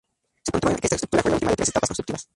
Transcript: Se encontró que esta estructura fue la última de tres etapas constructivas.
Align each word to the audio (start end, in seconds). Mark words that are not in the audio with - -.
Se 0.43 0.49
encontró 0.51 0.71
que 0.77 0.87
esta 0.87 0.95
estructura 0.95 1.21
fue 1.21 1.29
la 1.29 1.35
última 1.35 1.51
de 1.51 1.57
tres 1.57 1.69
etapas 1.69 1.89
constructivas. 1.89 2.27